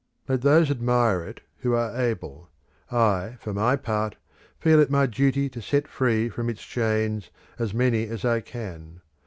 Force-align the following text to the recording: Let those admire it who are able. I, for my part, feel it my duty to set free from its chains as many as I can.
Let 0.27 0.41
those 0.41 0.71
admire 0.71 1.21
it 1.23 1.41
who 1.57 1.75
are 1.75 1.95
able. 1.95 2.49
I, 2.91 3.37
for 3.39 3.53
my 3.53 3.75
part, 3.75 4.15
feel 4.59 4.79
it 4.79 4.89
my 4.89 5.05
duty 5.05 5.47
to 5.49 5.61
set 5.61 5.87
free 5.87 6.27
from 6.27 6.49
its 6.49 6.63
chains 6.65 7.29
as 7.59 7.71
many 7.71 8.05
as 8.07 8.25
I 8.25 8.41
can. 8.41 9.01